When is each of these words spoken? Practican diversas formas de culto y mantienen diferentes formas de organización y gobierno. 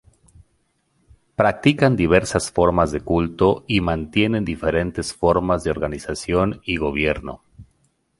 Practican 1.35 1.95
diversas 1.95 2.49
formas 2.49 2.91
de 2.91 3.01
culto 3.01 3.63
y 3.67 3.81
mantienen 3.81 4.43
diferentes 4.43 5.13
formas 5.13 5.63
de 5.63 5.69
organización 5.69 6.59
y 6.65 6.77
gobierno. 6.77 7.43